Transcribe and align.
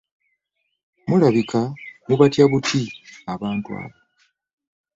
Mulabika 1.07 1.59
mubatya 2.07 2.45
buti 2.51 2.81
abantu 3.33 3.69
abo. 3.83 3.97